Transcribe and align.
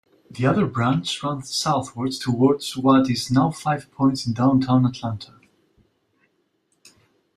The 0.31 0.47
other 0.47 0.65
branch 0.65 1.21
ran 1.21 1.43
southwards 1.43 2.17
towards 2.17 2.75
what 2.75 3.07
is 3.11 3.29
now 3.29 3.51
Five 3.51 3.91
Points 3.91 4.25
in 4.25 4.33
Downtown 4.33 4.83
Atlanta. 4.87 5.35